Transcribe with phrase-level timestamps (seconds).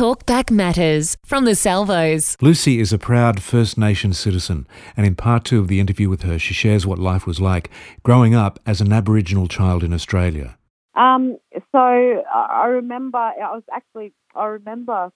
[0.00, 2.34] Talkback Matters from the Salvos.
[2.40, 6.22] Lucy is a proud First Nation citizen, and in part two of the interview with
[6.22, 7.68] her, she shares what life was like
[8.02, 10.56] growing up as an Aboriginal child in Australia.
[10.94, 11.36] Um,
[11.70, 15.12] so I remember, I was actually, I remember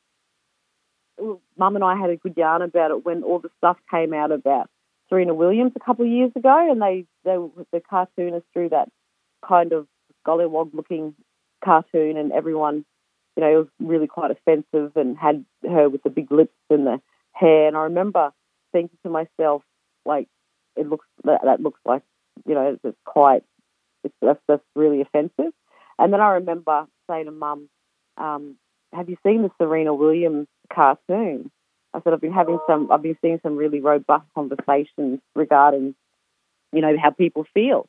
[1.18, 4.32] Mum and I had a good yarn about it when all the stuff came out
[4.32, 4.68] about
[5.08, 7.38] Serena Williams a couple of years ago, and they, they
[7.72, 8.90] the cartoonist drew that
[9.48, 9.86] kind of
[10.26, 11.14] gollywog looking
[11.64, 12.84] cartoon, and everyone,
[13.36, 16.86] you know, it was really quite offensive and had her with the big lips and
[16.86, 17.00] the
[17.32, 17.66] hair.
[17.66, 18.32] And I remember
[18.72, 19.62] thinking to myself,
[20.04, 20.28] like,
[20.76, 22.02] it looks that, that looks like,
[22.46, 23.42] you know, it's quite,
[24.02, 25.52] it's, that's, that's really offensive.
[25.98, 27.68] And then I remember saying to Mum,
[28.16, 28.56] um,
[28.92, 31.50] "Have you seen the Serena Williams cartoon?"
[31.92, 35.94] I said, "I've been having some, I've been seeing some really robust conversations regarding,
[36.72, 37.88] you know, how people feel."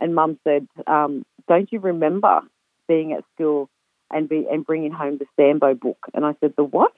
[0.00, 2.40] And Mum said, um, "Don't you remember
[2.88, 3.70] being at school
[4.10, 6.92] and be and bringing home the Sambo book?" And I said, "The what?"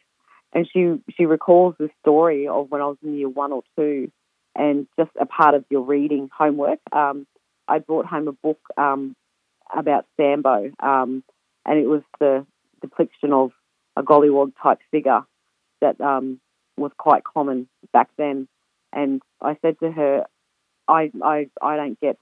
[0.52, 4.10] And she she recalls the story of when I was in year one or two,
[4.54, 6.80] and just a part of your reading homework.
[6.92, 7.26] Um,
[7.66, 9.14] I brought home a book um,
[9.74, 11.22] about Sambo, um,
[11.66, 12.46] and it was the
[12.80, 13.52] depiction of
[13.96, 15.22] a gollywog type figure
[15.80, 16.40] that um,
[16.76, 18.48] was quite common back then.
[18.92, 20.24] And I said to her,
[20.86, 22.16] I, I, I don't get,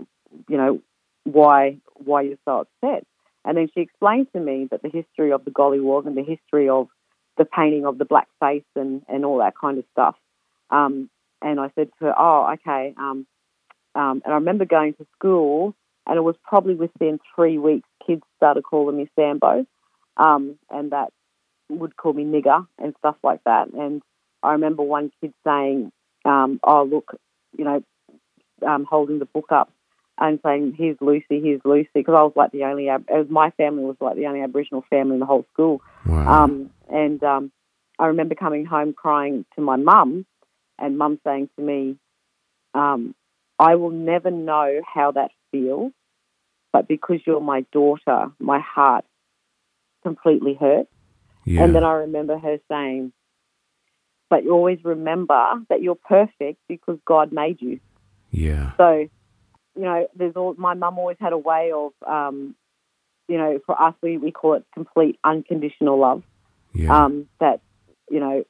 [0.48, 0.81] you know,
[1.25, 3.05] why why you're so upset.
[3.47, 6.69] And then she explained to me that the history of the gollywog and the history
[6.69, 6.89] of
[7.39, 10.16] the painting of the black face and, and all that kind of stuff.
[10.70, 11.08] Um,
[11.41, 12.92] and I said to her, oh, okay.
[12.98, 13.24] Um,
[13.94, 15.74] um, and I remember going to school,
[16.06, 19.64] and it was probably within three weeks, kids started calling me Sambo,
[20.17, 21.12] um, and that
[21.69, 23.69] would call me nigger and stuff like that.
[23.72, 24.02] And
[24.42, 25.92] I remember one kid saying,
[26.24, 27.17] um, "Oh, look,
[27.56, 27.83] you know,
[28.67, 29.70] um, holding the book up
[30.19, 33.50] and saying, "Here's Lucy, here's Lucy," because I was like the only, it was my
[33.50, 35.83] family was like the only Aboriginal family in the whole school.
[36.06, 36.45] Wow.
[36.45, 37.53] Um, and um,
[37.98, 40.27] I remember coming home crying to my mum,
[40.78, 41.97] and mum saying to me,
[42.75, 43.14] um,
[43.58, 45.92] "I will never know how that feels,
[46.73, 49.05] but because you're my daughter, my heart
[50.02, 50.89] completely hurts."
[51.45, 51.62] yeah.
[51.62, 53.12] And then I remember her saying,
[54.29, 57.80] but you always remember that you're perfect because God made you.
[58.30, 58.73] yeah.
[58.77, 59.08] So,
[59.77, 62.55] you know, there's all, my mum always had a way of, um,
[63.29, 66.23] you know, for us, we, we call it complete unconditional love.
[66.73, 67.05] Yeah.
[67.05, 67.61] Um, that,
[68.11, 68.45] you know,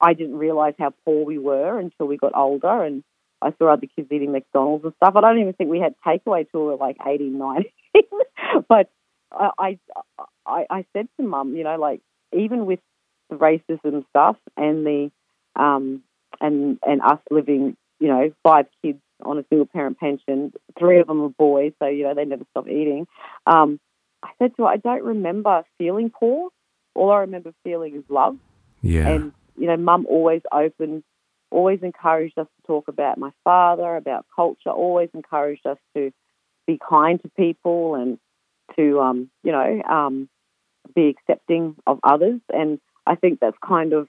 [0.00, 3.04] I didn't realize how poor we were until we got older and
[3.40, 5.14] I saw other kids eating McDonald's and stuff.
[5.16, 7.64] I don't even think we had takeaway till we were like 18, 19.
[8.68, 8.90] but
[9.32, 9.78] I, I,
[10.46, 12.00] I, I said to mum, you know, like,
[12.32, 12.80] even with
[13.30, 15.10] the racism stuff and the
[15.54, 16.02] um,
[16.40, 21.06] and and us living, you know, five kids on a single parent pension, three of
[21.06, 23.06] them are boys, so you know they never stop eating.
[23.46, 23.80] Um,
[24.22, 26.50] I said to her, I don't remember feeling poor.
[26.94, 28.36] All I remember feeling is love.
[28.82, 29.08] yeah.
[29.08, 31.02] And you know, Mum always opened,
[31.50, 34.70] always encouraged us to talk about my father, about culture.
[34.70, 36.12] Always encouraged us to
[36.66, 38.18] be kind to people and
[38.76, 40.28] to, um, you know, um,
[40.94, 42.40] be accepting of others.
[42.52, 44.08] And I think that's kind of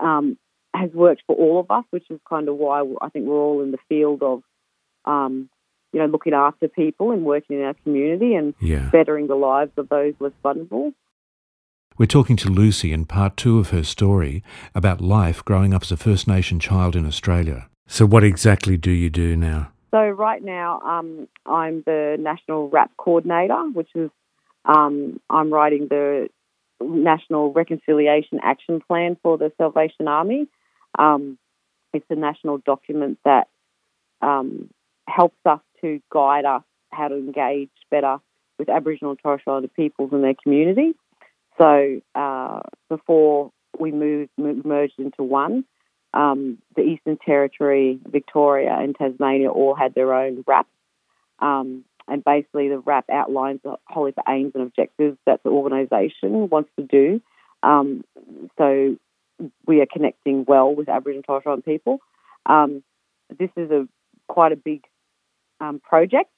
[0.00, 0.38] um,
[0.74, 3.62] has worked for all of us, which is kind of why I think we're all
[3.62, 4.42] in the field of,
[5.04, 5.48] um,
[5.92, 8.88] you know, looking after people and working in our community and yeah.
[8.90, 10.92] bettering the lives of those less vulnerable.
[11.98, 14.42] We're talking to Lucy in part two of her story
[14.74, 17.68] about life growing up as a First Nation child in Australia.
[17.86, 19.72] So, what exactly do you do now?
[19.90, 24.10] So right now, um, I'm the national RAP coordinator, which is
[24.64, 26.28] um, I'm writing the
[26.80, 30.46] National Reconciliation Action Plan for the Salvation Army.
[30.98, 31.38] Um,
[31.92, 33.48] it's a national document that
[34.22, 34.70] um,
[35.08, 38.18] helps us to guide us how to engage better
[38.58, 40.94] with Aboriginal and Torres Strait Islander peoples and their community.
[41.58, 45.64] So uh, before we moved, merged into one,
[46.12, 50.66] um, the Eastern Territory, Victoria, and Tasmania all had their own RAP.
[51.38, 56.70] Um, and basically, the RAP outlines the of aims and objectives that the organisation wants
[56.76, 57.22] to do.
[57.62, 58.04] Um,
[58.58, 58.96] so
[59.66, 61.98] we are connecting well with Aboriginal and Torres Strait Islander people.
[62.46, 62.82] Um,
[63.38, 63.88] this is a
[64.28, 64.84] quite a big
[65.60, 66.30] um, project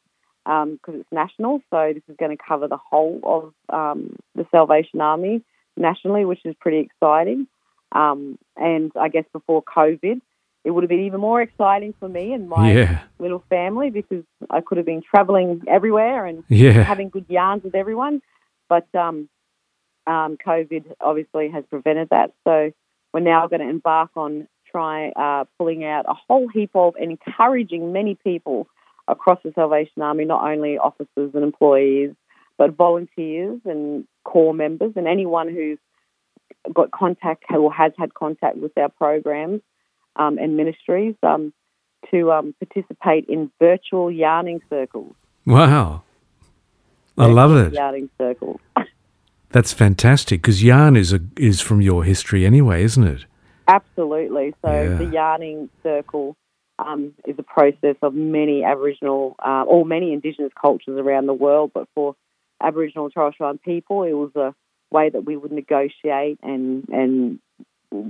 [0.45, 1.61] because it's national.
[1.71, 5.43] So this is going to cover the whole of um, the Salvation Army
[5.77, 7.47] nationally, which is pretty exciting.
[7.93, 10.21] Um, and I guess before COVID,
[10.65, 13.01] it would have been even more exciting for me and my Yeah.
[13.19, 16.83] little family because I could have been traveling everywhere and Yeah.
[16.85, 18.23] having good yarns with everyone.
[18.69, 19.29] But um,
[20.07, 22.33] um, COVID obviously has prevented that.
[22.45, 22.73] So
[23.13, 27.11] we're now going to embark on try uh, pulling out a whole heap of and
[27.11, 28.67] encouraging many people
[29.07, 32.13] across the Salvation Army, not only officers and employees,
[32.57, 35.79] but volunteers and core members and anyone who's
[36.73, 39.61] got contact or has had contact with our programs
[40.17, 41.53] um, and ministries um,
[42.11, 45.15] to um, participate in virtual yarning circles.
[45.45, 46.03] Wow.
[47.19, 47.75] I love it.
[47.75, 48.61] Yarning circles.
[49.53, 53.27] That's fantastic because yarn is a, is from your history anyway, isn't it?
[53.69, 54.55] Absolutely.
[54.65, 54.97] So Yeah.
[54.97, 56.37] the yarning circle
[56.79, 61.71] um, is a process of many Aboriginal uh, or many Indigenous cultures around the world,
[61.75, 62.17] but for
[62.61, 64.55] Aboriginal and Torres Strait people, it was a
[64.91, 67.39] way that we would negotiate and and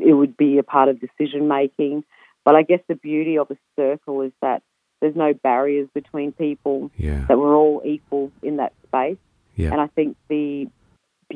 [0.00, 2.04] it would be a part of decision making.
[2.44, 4.62] But I guess the beauty of a circle is that
[5.00, 7.24] there's no barriers between people, Yeah.
[7.28, 9.18] that we're all equal in that space.
[9.56, 9.72] Yeah.
[9.72, 10.16] And I think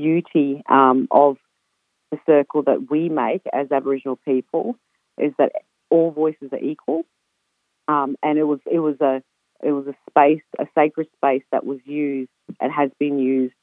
[0.06, 1.36] beauty um, of
[2.12, 4.76] the circle that we make as Aboriginal people
[5.18, 5.50] is that
[5.90, 7.04] all voices are equal.
[7.88, 9.22] Um, and it was it was a
[9.62, 12.30] it was a space, a sacred space that was used
[12.60, 13.54] and has been used,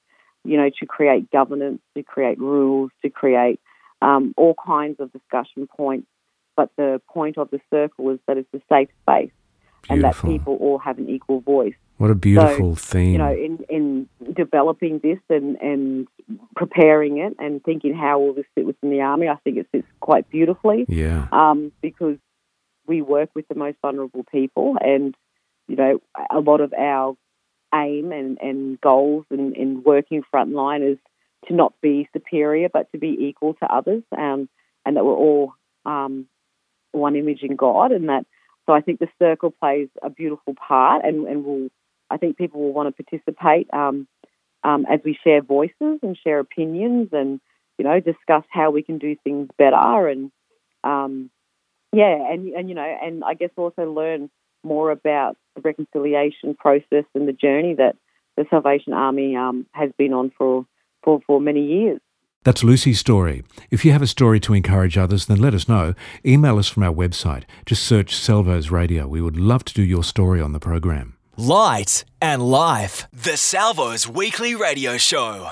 [0.44, 3.60] you know, to create governance, to create rules, to create
[4.02, 6.08] um, all kinds of discussion points.
[6.56, 9.32] But the point of the circle is that it's a safe space
[9.90, 13.14] and that people all have an equal voice What a beautiful theme.
[13.14, 16.08] you know, in, in developing this and, and
[16.56, 19.88] preparing it and thinking how will this fit within the army, I think it fits
[20.00, 21.28] quite beautifully yeah.
[21.32, 22.18] um, because
[22.88, 25.16] we work with the most vulnerable people and,
[25.68, 26.02] you know,
[26.32, 27.16] a lot of our
[27.74, 30.98] aim and, and goals in, in working frontline is
[31.48, 34.48] to not be superior but to be equal to others um,
[34.86, 35.54] and that we're all
[35.86, 36.28] um,
[36.92, 38.26] one image in God and that
[38.66, 41.70] so I think the circle plays a beautiful part and, and will
[42.10, 44.08] I think people will want to participate um,
[44.64, 47.40] um, as we share voices and share opinions and
[47.78, 50.32] you know discuss how we can do things better and
[50.84, 51.30] um,
[51.92, 54.30] yeah and and you know and I guess also learn
[54.64, 57.96] more about the reconciliation process and the journey that
[58.38, 60.66] the Salvation Army um, has been on for,
[61.04, 62.00] for for many years.
[62.44, 63.44] That's Lucy's story.
[63.72, 65.94] If you have a story to encourage others, then let us know.
[66.26, 67.44] Email us from our website.
[67.66, 69.08] Just search Salvos Radio.
[69.08, 71.16] We would love to do your story on the program.
[71.38, 73.08] Light and Life.
[73.12, 75.52] The Salvos Weekly Radio Show.